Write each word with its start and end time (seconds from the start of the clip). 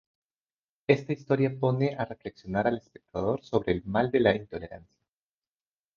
Esta 0.87 1.13
historia 1.13 1.55
pone 1.59 1.95
a 1.95 2.05
reflexionar 2.05 2.65
al 2.65 2.77
espectador 2.79 3.43
sobre 3.43 3.71
el 3.73 3.83
mal 3.85 4.09
de 4.09 4.19
la 4.19 4.35
intolerancia. 4.35 4.97